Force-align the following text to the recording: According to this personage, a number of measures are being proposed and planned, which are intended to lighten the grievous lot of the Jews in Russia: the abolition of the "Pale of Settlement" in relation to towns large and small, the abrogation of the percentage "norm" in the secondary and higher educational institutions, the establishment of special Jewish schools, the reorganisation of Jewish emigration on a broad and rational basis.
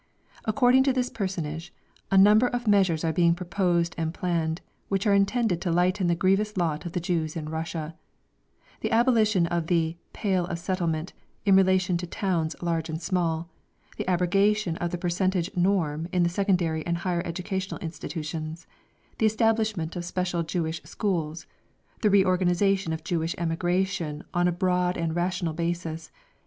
According 0.45 0.81
to 0.85 0.93
this 0.93 1.11
personage, 1.11 1.71
a 2.09 2.17
number 2.17 2.47
of 2.47 2.65
measures 2.65 3.03
are 3.03 3.13
being 3.13 3.35
proposed 3.35 3.93
and 3.99 4.11
planned, 4.15 4.59
which 4.89 5.05
are 5.05 5.13
intended 5.13 5.61
to 5.61 5.71
lighten 5.71 6.07
the 6.07 6.15
grievous 6.15 6.57
lot 6.57 6.87
of 6.87 6.93
the 6.93 6.99
Jews 6.99 7.35
in 7.35 7.49
Russia: 7.49 7.93
the 8.79 8.89
abolition 8.91 9.45
of 9.45 9.67
the 9.67 9.97
"Pale 10.11 10.47
of 10.47 10.57
Settlement" 10.57 11.13
in 11.45 11.55
relation 11.55 11.97
to 11.97 12.07
towns 12.07 12.55
large 12.63 12.89
and 12.89 12.99
small, 12.99 13.51
the 13.97 14.07
abrogation 14.09 14.75
of 14.77 14.89
the 14.89 14.97
percentage 14.97 15.51
"norm" 15.55 16.07
in 16.11 16.23
the 16.23 16.29
secondary 16.29 16.83
and 16.83 16.97
higher 16.97 17.21
educational 17.23 17.79
institutions, 17.79 18.65
the 19.19 19.27
establishment 19.27 19.95
of 19.95 20.03
special 20.03 20.41
Jewish 20.41 20.81
schools, 20.81 21.45
the 22.01 22.09
reorganisation 22.09 22.91
of 22.91 23.03
Jewish 23.03 23.35
emigration 23.37 24.23
on 24.33 24.47
a 24.47 24.51
broad 24.51 24.97
and 24.97 25.15
rational 25.15 25.53
basis. 25.53 26.09